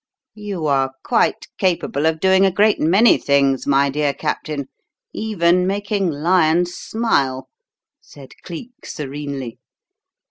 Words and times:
"You 0.33 0.65
are 0.65 0.93
quite 1.03 1.45
capable 1.59 2.07
of 2.07 2.19
doing 2.19 2.43
a 2.43 2.49
great 2.49 2.79
many 2.79 3.19
things, 3.19 3.67
my 3.67 3.91
dear 3.91 4.15
captain, 4.15 4.67
even 5.13 5.67
making 5.67 6.09
lions 6.09 6.73
smile!" 6.73 7.49
said 8.01 8.31
Cleek 8.41 8.83
serenely. 8.83 9.59